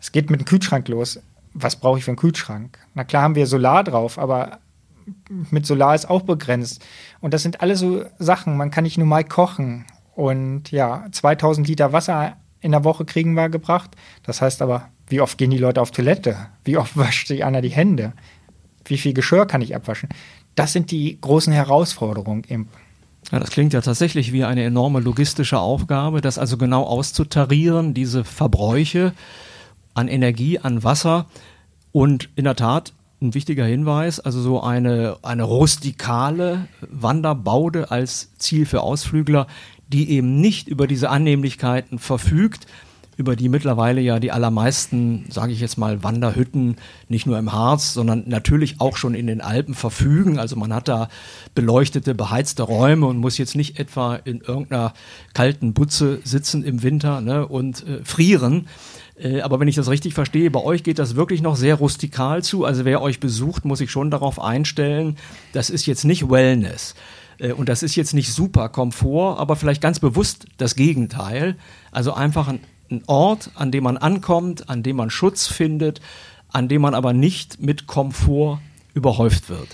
[0.00, 1.20] Es geht mit dem Kühlschrank los.
[1.54, 2.78] Was brauche ich für einen Kühlschrank?
[2.94, 4.58] Na klar haben wir Solar drauf, aber
[5.50, 6.84] mit Solar ist auch begrenzt.
[7.20, 8.56] Und das sind alle so Sachen.
[8.56, 9.86] Man kann nicht nur mal kochen.
[10.14, 13.90] Und ja, 2000 Liter Wasser in der Woche kriegen wir gebracht.
[14.24, 16.36] Das heißt aber, wie oft gehen die Leute auf Toilette?
[16.64, 18.12] Wie oft wascht sich einer die Hände?
[18.84, 20.08] Wie viel Geschirr kann ich abwaschen?
[20.54, 22.68] Das sind die großen Herausforderungen im
[23.30, 28.24] ja, das klingt ja tatsächlich wie eine enorme logistische Aufgabe, das also genau auszutarieren, diese
[28.24, 29.12] Verbräuche
[29.94, 31.26] an Energie, an Wasser.
[31.92, 38.64] Und in der Tat, ein wichtiger Hinweis, also so eine, eine rustikale Wanderbaude als Ziel
[38.64, 39.46] für Ausflügler,
[39.88, 42.66] die eben nicht über diese Annehmlichkeiten verfügt,
[43.18, 46.76] über die mittlerweile ja die allermeisten, sage ich jetzt mal, Wanderhütten
[47.08, 50.38] nicht nur im Harz, sondern natürlich auch schon in den Alpen verfügen.
[50.38, 51.08] Also man hat da
[51.52, 54.94] beleuchtete, beheizte Räume und muss jetzt nicht etwa in irgendeiner
[55.34, 58.68] kalten Butze sitzen im Winter ne, und äh, frieren.
[59.18, 62.44] Äh, aber wenn ich das richtig verstehe, bei euch geht das wirklich noch sehr rustikal
[62.44, 62.64] zu.
[62.64, 65.16] Also wer euch besucht, muss sich schon darauf einstellen,
[65.52, 66.94] das ist jetzt nicht Wellness.
[67.38, 71.56] Äh, und das ist jetzt nicht super Komfort, aber vielleicht ganz bewusst das Gegenteil.
[71.90, 76.00] Also einfach ein ein Ort, an dem man ankommt, an dem man Schutz findet,
[76.50, 78.60] an dem man aber nicht mit Komfort
[78.94, 79.68] überhäuft wird.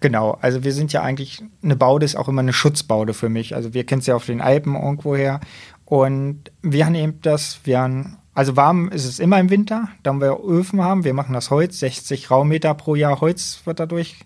[0.00, 3.54] Genau, also wir sind ja eigentlich, eine Baude ist auch immer eine Schutzbaude für mich.
[3.54, 5.40] Also wir kennen es ja auf den Alpen irgendwoher.
[5.86, 10.12] Und wir haben eben das, wir haben, also warm ist es immer im Winter, da
[10.12, 14.16] wir Öfen haben, wir machen das Holz, 60 Raummeter pro Jahr Holz wird dadurch,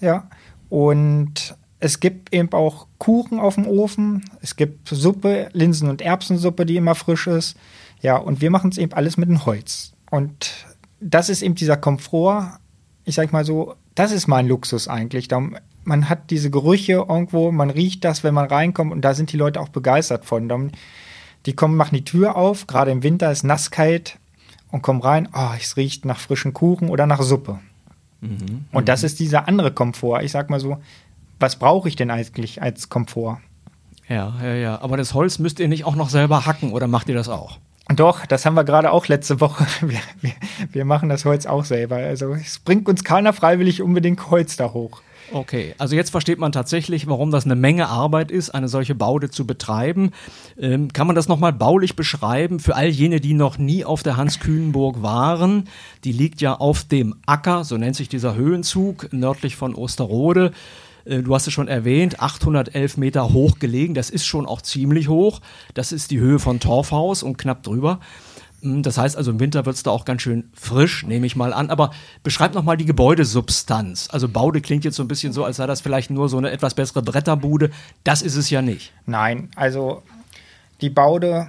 [0.00, 0.28] ja.
[0.68, 4.22] Und es gibt eben auch Kuchen auf dem Ofen.
[4.42, 7.56] Es gibt Suppe, Linsen- und Erbsensuppe, die immer frisch ist.
[8.02, 9.92] Ja, und wir machen es eben alles mit dem Holz.
[10.10, 10.66] Und
[11.00, 12.58] das ist eben dieser Komfort.
[13.04, 15.28] Ich sag mal so, das ist mein Luxus eigentlich.
[15.84, 19.38] Man hat diese Gerüche irgendwo, man riecht das, wenn man reinkommt und da sind die
[19.38, 20.70] Leute auch begeistert von.
[21.46, 24.18] Die kommen, machen die Tür auf, gerade im Winter ist nasskalt
[24.70, 27.58] und kommen rein, oh, es riecht nach frischen Kuchen oder nach Suppe.
[28.20, 29.06] Mhm, und das mhm.
[29.06, 30.22] ist dieser andere Komfort.
[30.22, 30.78] Ich sag mal so,
[31.40, 33.38] was brauche ich denn eigentlich als Komfort?
[34.08, 34.82] Ja, ja, ja.
[34.82, 37.58] Aber das Holz müsst ihr nicht auch noch selber hacken oder macht ihr das auch?
[37.88, 39.66] Doch, das haben wir gerade auch letzte Woche.
[39.80, 40.32] Wir, wir,
[40.70, 41.96] wir, machen das Holz auch selber.
[41.96, 45.02] Also es bringt uns keiner freiwillig unbedingt Holz da hoch.
[45.32, 49.30] Okay, also jetzt versteht man tatsächlich, warum das eine Menge Arbeit ist, eine solche Baude
[49.30, 50.10] zu betreiben.
[50.58, 54.16] Ähm, kann man das nochmal baulich beschreiben für all jene, die noch nie auf der
[54.16, 55.68] Hans Kühnenburg waren?
[56.04, 60.52] Die liegt ja auf dem Acker, so nennt sich dieser Höhenzug, nördlich von Osterode.
[61.04, 63.94] Äh, du hast es schon erwähnt, 811 Meter hoch gelegen.
[63.94, 65.40] Das ist schon auch ziemlich hoch.
[65.74, 68.00] Das ist die Höhe von Torfhaus und knapp drüber.
[68.62, 71.36] Hm, das heißt also, im Winter wird es da auch ganz schön frisch, nehme ich
[71.36, 71.70] mal an.
[71.70, 71.90] Aber
[72.22, 74.08] beschreib nochmal die Gebäudesubstanz.
[74.10, 76.50] Also Baude klingt jetzt so ein bisschen so, als sei das vielleicht nur so eine
[76.50, 77.70] etwas bessere Bretterbude.
[78.04, 78.92] Das ist es ja nicht.
[79.06, 80.02] Nein, also
[80.80, 81.48] die Baude,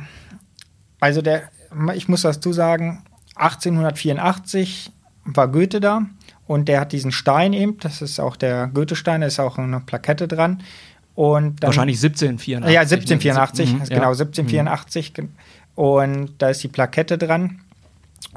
[1.00, 1.50] also der,
[1.96, 3.04] ich muss dazu sagen,
[3.36, 4.92] 1884
[5.26, 6.06] war Goethe da
[6.52, 9.80] und der hat diesen Stein eben, das ist auch der Goethe-Stein, da ist auch eine
[9.80, 10.62] Plakette dran.
[11.16, 12.74] Und dann, Wahrscheinlich 1784.
[12.74, 15.14] Ja, 1784, mhm, genau, 1784.
[15.18, 15.30] Mhm.
[15.76, 17.62] Und da ist die Plakette dran.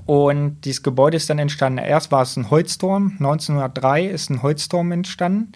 [0.07, 1.79] Und dieses Gebäude ist dann entstanden.
[1.79, 3.14] Erst war es ein Holzturm.
[3.18, 5.50] 1903 ist ein Holzturm entstanden,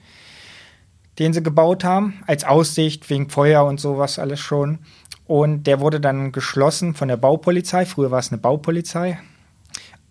[1.20, 4.80] den sie gebaut haben, als Aussicht wegen Feuer und sowas alles schon.
[5.28, 7.86] Und der wurde dann geschlossen von der Baupolizei.
[7.86, 9.20] Früher war es eine Baupolizei.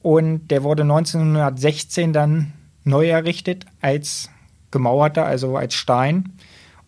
[0.01, 4.29] Und der wurde 1916 dann neu errichtet als
[4.71, 6.33] gemauerter, also als Stein.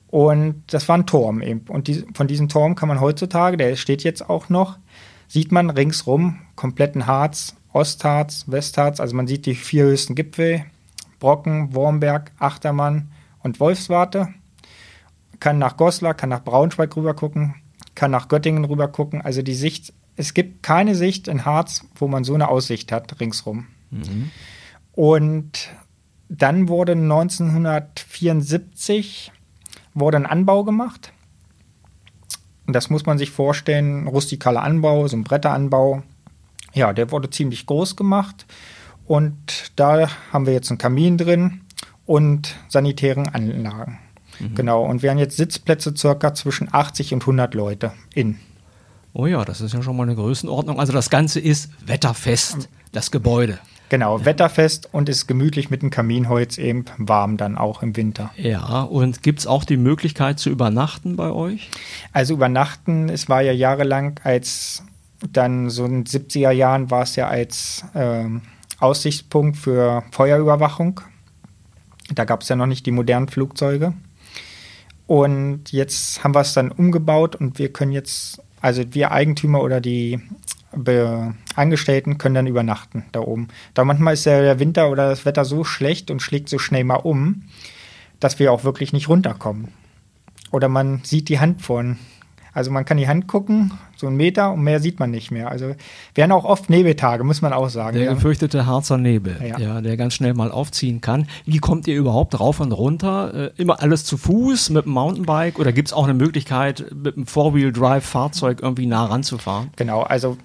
[0.07, 1.61] Und das war ein Turm eben.
[1.67, 4.77] Und von diesem Turm kann man heutzutage, der steht jetzt auch noch,
[5.27, 8.99] sieht man ringsrum kompletten Harz, Ostharz, Westharz.
[8.99, 10.65] Also man sieht die vier höchsten Gipfel,
[11.19, 13.11] Brocken, Wormberg, Achtermann
[13.43, 14.29] und Wolfswarte.
[15.39, 17.55] Kann nach Goslar, kann nach Braunschweig rüber gucken,
[17.95, 19.21] kann nach Göttingen rüber gucken.
[19.21, 23.21] Also die Sicht es gibt keine Sicht in Harz, wo man so eine Aussicht hat
[23.21, 23.67] ringsrum.
[23.89, 24.31] Mhm.
[24.91, 25.69] Und
[26.27, 29.31] dann wurde 1974
[29.93, 31.13] wurde ein Anbau gemacht.
[32.67, 36.03] Und das muss man sich vorstellen, rustikaler Anbau, so ein Bretteranbau.
[36.73, 38.45] Ja, der wurde ziemlich groß gemacht.
[39.05, 41.61] Und da haben wir jetzt einen Kamin drin
[42.05, 43.99] und sanitären Anlagen.
[44.37, 44.55] Mhm.
[44.55, 48.37] Genau, und wir haben jetzt Sitzplätze circa zwischen 80 und 100 Leute in.
[49.13, 50.79] Oh ja, das ist ja schon mal eine Größenordnung.
[50.79, 53.59] Also das Ganze ist wetterfest, das Gebäude.
[53.89, 58.29] Genau, wetterfest und ist gemütlich mit dem Kaminholz eben warm dann auch im Winter.
[58.37, 61.71] Ja, und gibt es auch die Möglichkeit zu übernachten bei euch?
[62.13, 64.83] Also übernachten, es war ja jahrelang als
[65.33, 68.43] Dann so in den 70er Jahren war es ja als ähm,
[68.79, 71.01] Aussichtspunkt für Feuerüberwachung.
[72.13, 73.93] Da gab es ja noch nicht die modernen Flugzeuge.
[75.07, 79.81] Und jetzt haben wir es dann umgebaut und wir können jetzt, also wir Eigentümer oder
[79.81, 80.19] die
[80.75, 83.47] Be Angestellten können dann übernachten da oben.
[83.73, 86.95] Da manchmal ist der Winter oder das Wetter so schlecht und schlägt so schnell mal
[86.95, 87.43] um,
[88.19, 89.69] dass wir auch wirklich nicht runterkommen.
[90.51, 91.97] Oder man sieht die Hand von
[92.53, 95.51] also man kann die Hand gucken, so einen Meter und mehr sieht man nicht mehr.
[95.51, 95.75] Also
[96.15, 97.97] wir haben auch oft Nebeltage, muss man auch sagen.
[97.97, 98.13] Der ja.
[98.13, 99.59] gefürchtete Harzer Nebel, ja.
[99.59, 99.81] ja.
[99.81, 101.27] der ganz schnell mal aufziehen kann.
[101.45, 103.51] Wie kommt ihr überhaupt rauf und runter?
[103.57, 107.17] Äh, immer alles zu Fuß, mit dem Mountainbike oder gibt es auch eine Möglichkeit, mit
[107.17, 109.71] einem Four-Wheel-Drive-Fahrzeug irgendwie nah ranzufahren?
[109.75, 110.37] Genau, also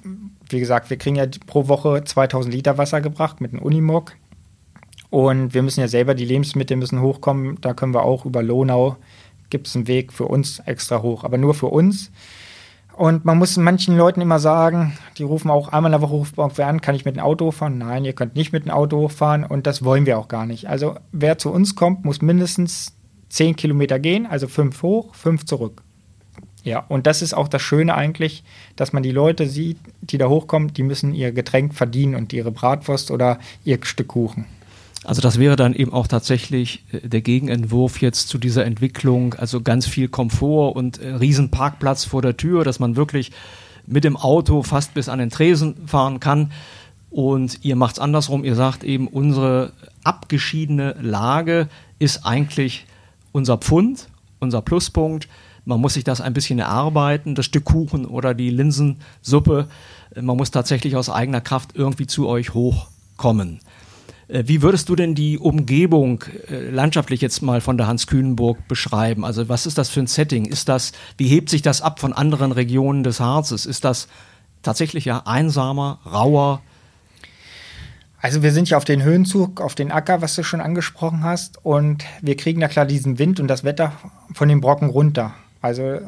[0.48, 4.12] wie gesagt, wir kriegen ja pro Woche 2000 Liter Wasser gebracht mit einem Unimog.
[5.10, 7.58] Und wir müssen ja selber, die Lebensmittel müssen hochkommen.
[7.60, 8.96] Da können wir auch über Lonau
[9.50, 12.10] gibt es einen Weg für uns extra hoch, aber nur für uns.
[12.96, 16.80] Und man muss manchen Leuten immer sagen, die rufen auch einmal in der Woche an,
[16.80, 17.78] kann ich mit dem Auto fahren?
[17.78, 20.68] Nein, ihr könnt nicht mit dem Auto hochfahren und das wollen wir auch gar nicht.
[20.68, 22.96] Also wer zu uns kommt, muss mindestens
[23.30, 25.82] 10 Kilometer gehen, also fünf hoch, fünf zurück.
[26.62, 28.44] Ja, und das ist auch das Schöne eigentlich,
[28.76, 32.52] dass man die Leute sieht, die da hochkommen, die müssen ihr Getränk verdienen und ihre
[32.52, 34.46] Bratwurst oder ihr Stück Kuchen.
[35.04, 39.60] Also das wäre dann eben auch tatsächlich äh, der Gegenentwurf jetzt zu dieser Entwicklung, also
[39.60, 43.30] ganz viel Komfort und äh, Riesenparkplatz vor der Tür, dass man wirklich
[43.86, 46.52] mit dem Auto fast bis an den Tresen fahren kann.
[47.10, 52.86] Und ihr macht es andersrum, ihr sagt eben, unsere abgeschiedene Lage ist eigentlich
[53.30, 54.08] unser Pfund,
[54.40, 55.28] unser Pluspunkt.
[55.64, 59.68] Man muss sich das ein bisschen erarbeiten, das Stück Kuchen oder die Linsensuppe.
[60.20, 63.60] Man muss tatsächlich aus eigener Kraft irgendwie zu euch hochkommen.
[64.28, 68.66] Äh, wie würdest du denn die Umgebung äh, landschaftlich jetzt mal von der Hans Kühnenburg
[68.68, 69.24] beschreiben?
[69.24, 70.46] Also was ist das für ein Setting?
[70.46, 73.66] Ist das, wie hebt sich das ab von anderen Regionen des Harzes?
[73.66, 74.08] Ist das
[74.62, 76.62] tatsächlich ja einsamer, rauer?
[78.24, 81.62] Also wir sind ja auf den Höhenzug, auf den Acker, was du schon angesprochen hast,
[81.62, 83.92] und wir kriegen da klar diesen Wind und das Wetter
[84.32, 85.34] von den Brocken runter.
[85.60, 86.00] Also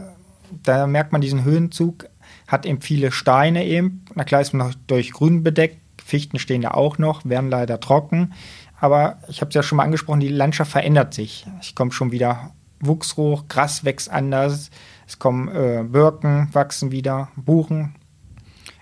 [0.62, 2.07] da merkt man diesen Höhenzug,
[2.48, 4.02] hat eben viele Steine eben.
[4.14, 7.81] Na klar ist man noch durch Grün bedeckt, Fichten stehen ja auch noch, werden leider
[7.81, 8.33] trocken.
[8.79, 11.47] Aber ich habe es ja schon mal angesprochen, die Landschaft verändert sich.
[11.61, 14.71] Ich komme schon wieder Wuchs hoch, Gras wächst anders,
[15.09, 17.97] es kommen äh, Birken, wachsen wieder, Buchen,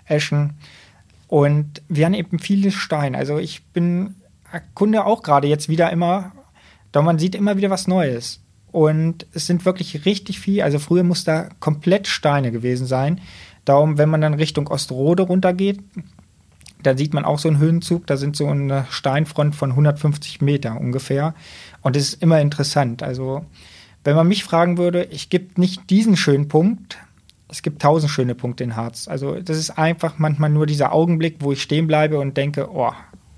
[0.05, 0.53] Eschen.
[1.27, 3.17] Und wir haben eben viele Steine.
[3.17, 4.15] Also ich bin
[4.75, 6.31] Kunde auch gerade jetzt wieder immer,
[6.91, 8.41] da man sieht immer wieder was Neues.
[8.71, 10.61] Und es sind wirklich richtig viel.
[10.61, 13.21] Also früher muss da komplett Steine gewesen sein.
[13.63, 15.79] Darum, wenn man dann Richtung Ostrode runtergeht,
[16.85, 20.79] da sieht man auch so einen Höhenzug, da sind so eine Steinfront von 150 Meter
[20.79, 21.33] ungefähr.
[21.81, 23.01] Und es ist immer interessant.
[23.01, 23.45] Also,
[24.03, 26.97] wenn man mich fragen würde, ich gebe nicht diesen schönen Punkt,
[27.49, 29.07] es gibt tausend schöne Punkte in Harz.
[29.07, 32.91] Also, das ist einfach manchmal nur dieser Augenblick, wo ich stehen bleibe und denke, oh,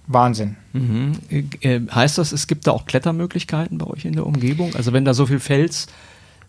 [0.07, 0.57] Wahnsinn.
[0.73, 1.13] Mhm.
[1.61, 4.75] Äh, heißt das, es gibt da auch Klettermöglichkeiten bei euch in der Umgebung?
[4.75, 5.87] Also, wenn da so viel Fels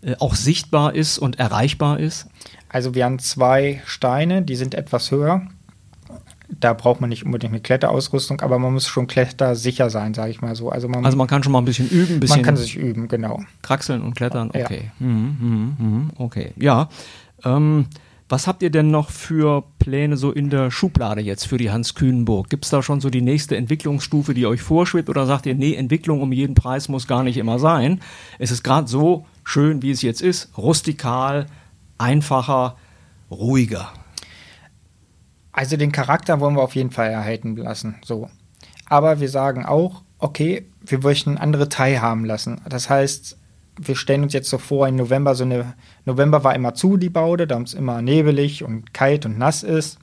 [0.02, 2.26] äh, auch sichtbar ist und erreichbar ist?
[2.68, 5.42] Also, wir haben zwei Steine, die sind etwas höher
[6.48, 10.40] da braucht man nicht unbedingt eine Kletterausrüstung, aber man muss schon klettersicher sein, sage ich
[10.40, 10.70] mal so.
[10.70, 12.38] Also man, also man kann schon mal ein bisschen üben, ein bisschen.
[12.38, 13.42] Man kann sich üben, genau.
[13.62, 14.90] Kraxeln und klettern, okay.
[14.98, 15.06] Ja.
[15.06, 16.88] Mhm, mhm, mhm, okay, ja.
[17.44, 17.86] Ähm,
[18.30, 21.94] was habt ihr denn noch für Pläne so in der Schublade jetzt für die Hans
[21.94, 22.50] Kühnenburg?
[22.50, 25.08] Gibt es da schon so die nächste Entwicklungsstufe, die euch vorschwebt?
[25.08, 28.00] Oder sagt ihr, nee, Entwicklung um jeden Preis muss gar nicht immer sein?
[28.38, 31.46] Es ist gerade so schön, wie es jetzt ist, rustikal,
[31.96, 32.76] einfacher,
[33.30, 33.90] ruhiger.
[35.52, 37.96] Also den Charakter wollen wir auf jeden Fall erhalten lassen.
[38.04, 38.28] So.
[38.86, 42.60] Aber wir sagen auch, okay, wir möchten andere teilhaben lassen.
[42.68, 43.36] Das heißt,
[43.80, 47.10] wir stellen uns jetzt so vor, im November, so eine, November war immer zu, die
[47.10, 49.98] Baude, da es immer nebelig und kalt und nass ist.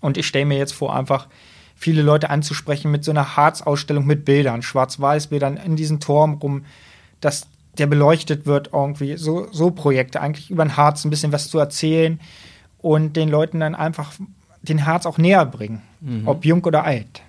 [0.00, 1.28] Und ich stelle mir jetzt vor, einfach
[1.74, 6.64] viele Leute anzusprechen mit so einer Harzausstellung mit Bildern, Schwarz-Weiß-Bildern in diesen Turm rum,
[7.20, 7.46] dass
[7.78, 9.16] der beleuchtet wird irgendwie.
[9.16, 12.20] So, so Projekte, eigentlich über den Harz ein bisschen was zu erzählen
[12.78, 14.12] und den Leuten dann einfach
[14.62, 16.26] den Harz auch näher bringen, mhm.
[16.26, 17.22] ob jung oder alt.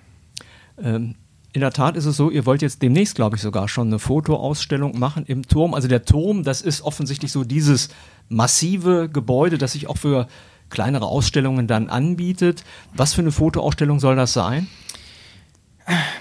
[0.82, 1.14] Ähm,
[1.52, 3.98] in der Tat ist es so, ihr wollt jetzt demnächst, glaube ich, sogar schon eine
[3.98, 5.74] Fotoausstellung machen im Turm.
[5.74, 7.88] Also der Turm, das ist offensichtlich so dieses
[8.28, 10.28] massive Gebäude, das sich auch für
[10.68, 12.64] kleinere Ausstellungen dann anbietet.
[12.94, 14.68] Was für eine Fotoausstellung soll das sein?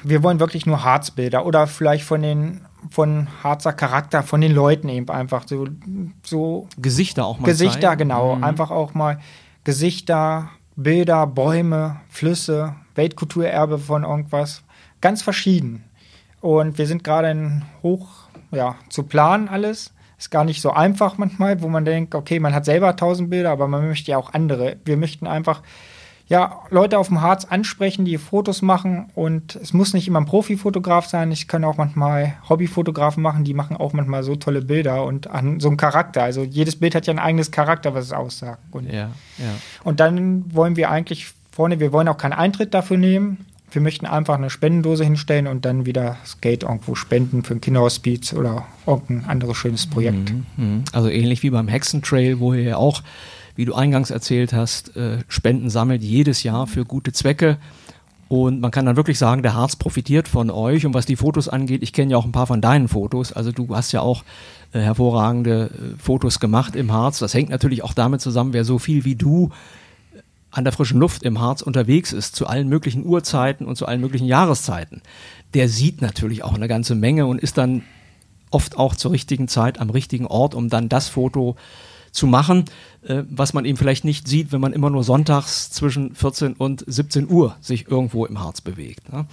[0.03, 4.89] Wir wollen wirklich nur Harzbilder oder vielleicht von den von Harzer Charakter, von den Leuten
[4.89, 5.67] eben einfach so,
[6.23, 7.99] so Gesichter auch mal Gesichter, zeigen.
[7.99, 8.43] genau, mhm.
[8.43, 9.19] einfach auch mal
[9.65, 10.49] Gesichter,
[10.81, 14.63] Bilder, Bäume, Flüsse, Weltkulturerbe von irgendwas.
[15.01, 15.83] Ganz verschieden.
[16.39, 18.07] Und wir sind gerade in hoch
[18.51, 19.93] ja, zu planen alles.
[20.17, 23.51] Ist gar nicht so einfach manchmal, wo man denkt, okay, man hat selber tausend Bilder,
[23.51, 24.77] aber man möchte ja auch andere.
[24.85, 25.61] Wir möchten einfach
[26.29, 30.27] ja, Leute auf dem Harz ansprechen, die Fotos machen und es muss nicht immer ein
[30.27, 31.31] Profifotograf sein.
[31.31, 35.59] Ich kann auch manchmal Hobbyfotografen machen, die machen auch manchmal so tolle Bilder und an
[35.59, 36.21] so einem Charakter.
[36.21, 38.61] Also jedes Bild hat ja ein eigenes Charakter, was es aussagt.
[38.71, 39.55] Und, ja, ja.
[39.83, 43.45] und dann wollen wir eigentlich vorne, wir wollen auch keinen Eintritt dafür nehmen.
[43.71, 48.33] Wir möchten einfach eine Spendendose hinstellen und dann wieder Skate irgendwo spenden für ein Kinderhospiz
[48.33, 50.31] oder irgendein anderes schönes Projekt.
[50.31, 50.83] Mhm, mhm.
[50.93, 53.01] also ähnlich wie beim Hexentrail, wo ihr ja auch
[53.59, 57.57] wie du eingangs erzählt hast, äh, Spenden sammelt jedes Jahr für gute Zwecke.
[58.29, 60.85] Und man kann dann wirklich sagen, der Harz profitiert von euch.
[60.85, 63.33] Und was die Fotos angeht, ich kenne ja auch ein paar von deinen Fotos.
[63.33, 64.23] Also du hast ja auch
[64.71, 67.19] äh, hervorragende äh, Fotos gemacht im Harz.
[67.19, 69.49] Das hängt natürlich auch damit zusammen, wer so viel wie du
[70.51, 73.99] an der frischen Luft im Harz unterwegs ist, zu allen möglichen Uhrzeiten und zu allen
[73.99, 75.01] möglichen Jahreszeiten,
[75.53, 77.83] der sieht natürlich auch eine ganze Menge und ist dann
[78.51, 81.57] oft auch zur richtigen Zeit am richtigen Ort, um dann das Foto
[82.11, 82.65] zu machen,
[83.01, 86.83] äh, was man eben vielleicht nicht sieht, wenn man immer nur sonntags zwischen 14 und
[86.87, 89.11] 17 Uhr sich irgendwo im Harz bewegt.
[89.11, 89.25] Ne?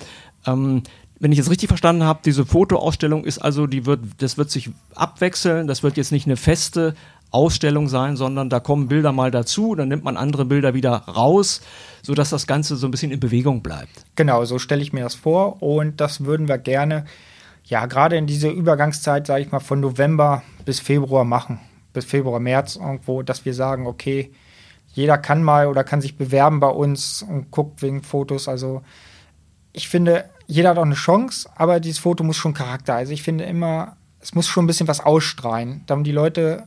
[0.47, 0.83] Ähm,
[1.19, 4.71] wenn ich es richtig verstanden habe, diese Fotoausstellung ist also, die wird, das wird sich
[4.95, 6.95] abwechseln, das wird jetzt nicht eine feste
[7.31, 11.61] Ausstellung sein, sondern da kommen Bilder mal dazu, dann nimmt man andere Bilder wieder raus,
[12.03, 14.05] sodass das Ganze so ein bisschen in Bewegung bleibt.
[14.15, 17.07] Genau, so stelle ich mir das vor und das würden wir gerne,
[17.65, 21.61] ja, gerade in diese Übergangszeit, sage ich mal, von November bis Februar machen
[21.97, 24.33] bis Februar, März irgendwo, dass wir sagen, okay,
[24.93, 28.49] jeder kann mal oder kann sich bewerben bei uns und guckt wegen Fotos.
[28.49, 28.83] Also
[29.73, 32.95] ich finde, jeder hat auch eine Chance, aber dieses Foto muss schon Charakter.
[32.95, 36.67] Also ich finde immer, es muss schon ein bisschen was ausstrahlen, damit die Leute,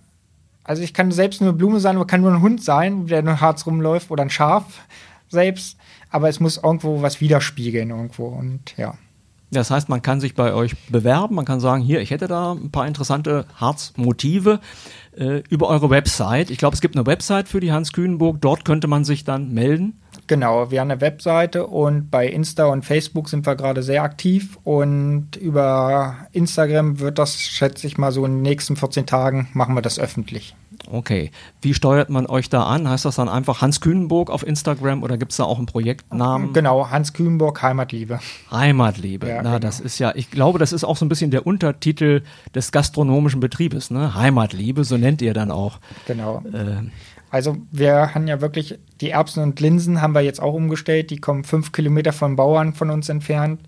[0.63, 3.21] also ich kann selbst nur eine Blume sein, aber kann nur ein Hund sein, der
[3.21, 4.81] nur Harz rumläuft oder ein Schaf
[5.29, 5.77] selbst,
[6.09, 8.95] aber es muss irgendwo was widerspiegeln irgendwo und ja.
[9.51, 12.51] Das heißt, man kann sich bei euch bewerben, man kann sagen, hier, ich hätte da
[12.51, 14.59] ein paar interessante Harzmotive
[15.17, 16.51] äh, über eure Website.
[16.51, 19.51] Ich glaube, es gibt eine Website für die Hans Kühnenburg, dort könnte man sich dann
[19.51, 19.99] melden.
[20.27, 24.59] Genau, wir haben eine Webseite und bei Insta und Facebook sind wir gerade sehr aktiv
[24.63, 29.73] und über Instagram wird das, schätze ich mal, so in den nächsten 14 Tagen machen
[29.73, 30.55] wir das öffentlich.
[30.91, 31.31] Okay.
[31.61, 32.89] Wie steuert man euch da an?
[32.89, 36.51] Heißt das dann einfach Hans Kühnenburg auf Instagram oder gibt es da auch einen Projektnamen?
[36.53, 38.19] Genau, Hans Kühnenburg, Heimatliebe.
[38.51, 39.27] Heimatliebe.
[39.27, 39.59] Ja, Na, genau.
[39.59, 42.23] das ist ja, ich glaube, das ist auch so ein bisschen der Untertitel
[42.55, 44.15] des gastronomischen Betriebes, ne?
[44.15, 45.79] Heimatliebe, so nennt ihr dann auch.
[46.07, 46.43] Genau.
[46.51, 46.89] Äh,
[47.29, 51.17] also wir haben ja wirklich, die Erbsen und Linsen haben wir jetzt auch umgestellt, die
[51.17, 53.61] kommen fünf Kilometer von Bauern von uns entfernt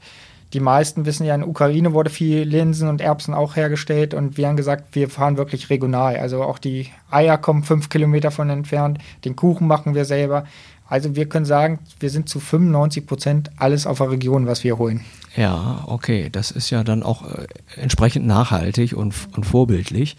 [0.53, 4.47] die meisten wissen ja, in Ukraine wurde viel Linsen und Erbsen auch hergestellt und wir
[4.47, 6.17] haben gesagt, wir fahren wirklich regional.
[6.17, 10.45] Also auch die Eier kommen fünf Kilometer von entfernt, den Kuchen machen wir selber.
[10.87, 14.77] Also wir können sagen, wir sind zu 95 Prozent alles auf der Region, was wir
[14.77, 15.05] holen.
[15.37, 20.17] Ja, okay, das ist ja dann auch äh, entsprechend nachhaltig und, und vorbildlich.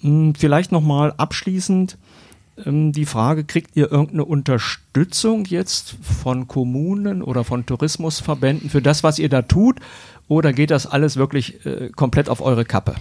[0.00, 1.98] Hm, vielleicht nochmal abschließend
[2.56, 9.18] die Frage, kriegt ihr irgendeine Unterstützung jetzt von Kommunen oder von Tourismusverbänden für das, was
[9.18, 9.80] ihr da tut?
[10.28, 12.94] Oder geht das alles wirklich äh, komplett auf eure Kappe?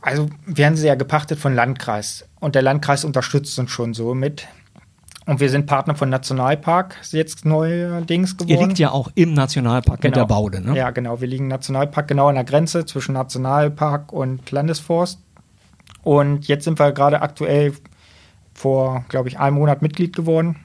[0.00, 4.46] Also werden sie ja gepachtet von Landkreis und der Landkreis unterstützt uns schon so mit.
[5.26, 8.50] Und wir sind Partner von Nationalpark, jetzt neuerdings geworden.
[8.50, 10.10] Ihr liegt ja auch im Nationalpark genau.
[10.10, 10.76] mit der Baude, ne?
[10.76, 11.22] Ja, genau.
[11.22, 15.18] Wir liegen im Nationalpark genau an der Grenze zwischen Nationalpark und Landesforst.
[16.02, 17.72] Und jetzt sind wir gerade aktuell
[18.54, 20.56] vor, glaube ich, einem Monat Mitglied geworden.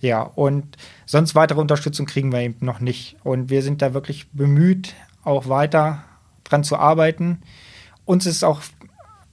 [0.00, 3.16] Ja, und sonst weitere Unterstützung kriegen wir eben noch nicht.
[3.24, 6.04] Und wir sind da wirklich bemüht, auch weiter
[6.42, 7.40] dran zu arbeiten.
[8.04, 8.60] Uns ist auch,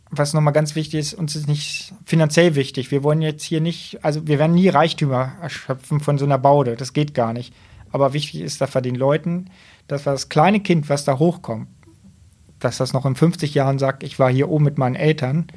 [0.09, 2.91] was nochmal ganz wichtig ist, uns ist nicht finanziell wichtig.
[2.91, 6.77] Wir wollen jetzt hier nicht, also wir werden nie Reichtümer erschöpfen von so einer Baude.
[6.77, 7.53] Das geht gar nicht.
[7.91, 9.49] Aber wichtig ist dafür den Leuten,
[9.87, 11.67] dass das kleine Kind, was da hochkommt,
[12.59, 15.47] dass das noch in 50 Jahren sagt, ich war hier oben mit meinen Eltern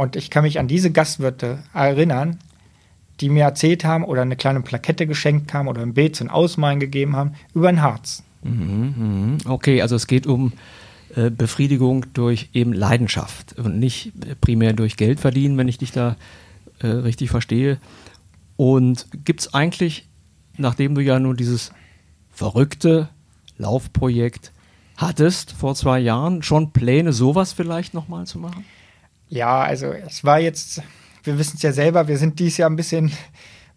[0.00, 2.38] und ich kann mich an diese Gastwirte erinnern,
[3.20, 6.80] die mir erzählt haben oder eine kleine Plakette geschenkt haben oder ein Bild zum Ausmalen
[6.80, 8.22] gegeben haben über ein Harz.
[8.42, 9.38] Mhm, mhm.
[9.44, 10.54] Okay, also es geht um
[11.16, 16.16] äh, Befriedigung durch eben Leidenschaft und nicht primär durch Geld verdienen, wenn ich dich da
[16.78, 17.76] äh, richtig verstehe.
[18.56, 20.08] Und gibt es eigentlich,
[20.56, 21.72] nachdem du ja nur dieses
[22.30, 23.10] verrückte
[23.58, 24.50] Laufprojekt
[24.96, 28.64] hattest vor zwei Jahren, schon Pläne, sowas vielleicht nochmal zu machen?
[29.30, 30.82] Ja, also es war jetzt,
[31.22, 33.12] wir wissen es ja selber, wir sind dieses Jahr ein bisschen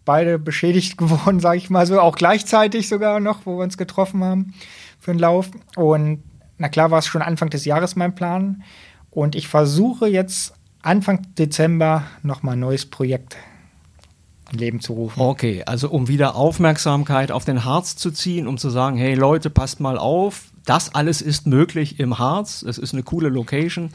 [0.04, 4.22] beide beschädigt geworden, sage ich mal so, auch gleichzeitig sogar noch, wo wir uns getroffen
[4.22, 4.54] haben
[4.98, 5.50] für den Lauf.
[5.76, 6.22] Und
[6.58, 8.62] na klar war es schon Anfang des Jahres mein Plan.
[9.10, 13.36] Und ich versuche jetzt Anfang Dezember nochmal ein neues Projekt
[14.50, 15.20] Leben zu rufen.
[15.20, 19.50] Okay, also um wieder Aufmerksamkeit auf den Harz zu ziehen, um zu sagen, hey Leute,
[19.50, 23.90] passt mal auf, das alles ist möglich im Harz, es ist eine coole Location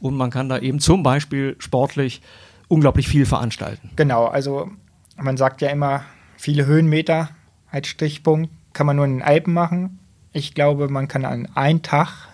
[0.00, 2.20] und man kann da eben zum Beispiel sportlich
[2.68, 3.90] unglaublich viel veranstalten.
[3.96, 4.70] Genau, also
[5.16, 6.04] man sagt ja immer,
[6.36, 7.30] viele Höhenmeter
[7.70, 9.98] als Stichpunkt kann man nur in den Alpen machen.
[10.32, 12.28] Ich glaube, man kann an einem Tag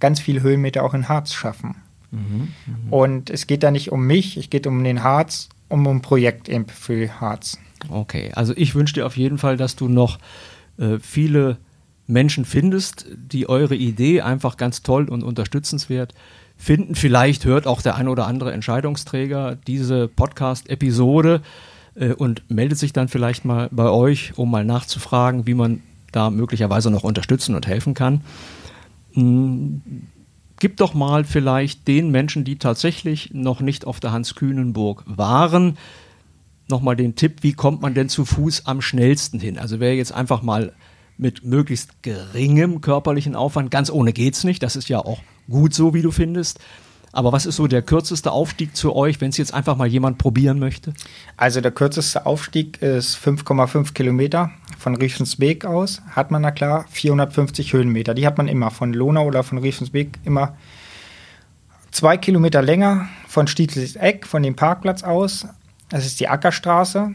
[0.00, 1.76] ganz viele Höhenmeter auch in Harz schaffen.
[2.10, 2.74] Mhm, mh.
[2.90, 6.50] Und es geht da nicht um mich, es geht um den Harz, um ein Projekt
[6.70, 7.58] für Harz.
[7.88, 10.18] Okay, also ich wünsche dir auf jeden Fall, dass du noch
[10.78, 11.58] äh, viele
[12.06, 16.14] Menschen findest, die eure Idee einfach ganz toll und unterstützenswert
[16.56, 16.94] finden.
[16.94, 21.42] Vielleicht hört auch der ein oder andere Entscheidungsträger diese Podcast-Episode
[21.94, 25.82] äh, und meldet sich dann vielleicht mal bei euch, um mal nachzufragen, wie man
[26.12, 28.22] da möglicherweise noch unterstützen und helfen kann.
[29.14, 29.82] Hm,
[30.58, 35.76] gib doch mal vielleicht den Menschen, die tatsächlich noch nicht auf der Hans-Kühnenburg waren,
[36.68, 39.58] nochmal den Tipp, wie kommt man denn zu Fuß am schnellsten hin?
[39.58, 40.72] Also wer jetzt einfach mal
[41.16, 45.94] mit möglichst geringem körperlichen Aufwand, ganz ohne geht's nicht, das ist ja auch gut so,
[45.94, 46.60] wie du findest,
[47.14, 50.18] aber was ist so der kürzeste Aufstieg zu euch, wenn es jetzt einfach mal jemand
[50.18, 50.92] probieren möchte?
[51.36, 56.02] Also der kürzeste Aufstieg ist 5,5 Kilometer von Riefensbeek aus.
[56.10, 58.14] Hat man da klar 450 Höhenmeter.
[58.14, 60.56] Die hat man immer von Lonau oder von Riefensbeek immer
[61.92, 65.46] zwei Kilometer länger von Stietles Eck, von dem Parkplatz aus.
[65.90, 67.12] Das ist die Ackerstraße.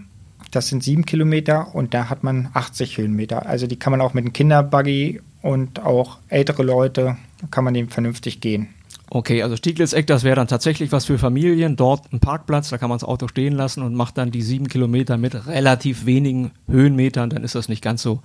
[0.51, 3.45] Das sind sieben Kilometer und da hat man 80 Höhenmeter.
[3.45, 7.17] Also die kann man auch mit einem Kinderbuggy und auch ältere Leute,
[7.51, 8.69] kann man dem vernünftig gehen.
[9.11, 11.75] Okay, also Stieglitz-Eck, das wäre dann tatsächlich was für Familien.
[11.75, 14.67] Dort ein Parkplatz, da kann man das Auto stehen lassen und macht dann die sieben
[14.67, 17.31] Kilometer mit relativ wenigen Höhenmetern.
[17.31, 18.21] Dann ist das nicht ganz so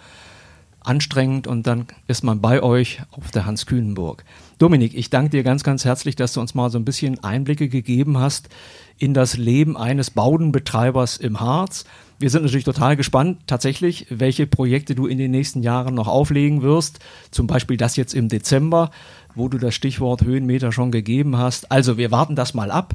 [0.80, 4.24] anstrengend und dann ist man bei euch auf der Hans-Kühnenburg.
[4.58, 7.68] Dominik, ich danke dir ganz, ganz herzlich, dass du uns mal so ein bisschen Einblicke
[7.68, 8.48] gegeben hast
[8.98, 11.84] in das Leben eines Baudenbetreibers im Harz.
[12.20, 16.62] Wir sind natürlich total gespannt, tatsächlich, welche Projekte du in den nächsten Jahren noch auflegen
[16.62, 17.00] wirst.
[17.32, 18.90] Zum Beispiel das jetzt im Dezember
[19.34, 21.70] wo du das Stichwort Höhenmeter schon gegeben hast.
[21.70, 22.94] Also wir warten das mal ab.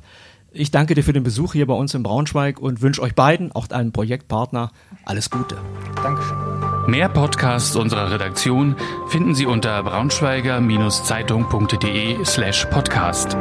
[0.51, 3.51] Ich danke dir für den Besuch hier bei uns in Braunschweig und wünsche euch beiden,
[3.51, 4.71] auch deinem Projektpartner,
[5.05, 5.57] alles Gute.
[6.01, 6.37] Dankeschön.
[6.87, 8.75] Mehr Podcasts unserer Redaktion
[9.09, 13.37] finden Sie unter braunschweiger-zeitung.de slash podcast.